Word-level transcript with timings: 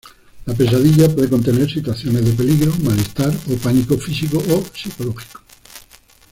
La 0.47 0.55
pesadilla 0.55 1.13
puede 1.13 1.29
contener 1.29 1.69
situaciones 1.69 2.25
de 2.25 2.31
peligro, 2.31 2.73
malestar 2.81 3.31
o 3.51 3.55
pánico 3.57 3.99
físico 3.99 4.39
o 4.49 4.63
psicológico. 4.75 5.41